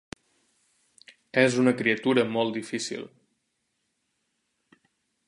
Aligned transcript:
És 1.41 1.57
una 1.65 1.73
criatura 1.81 2.25
molt 2.37 2.57
difícil. 2.61 3.07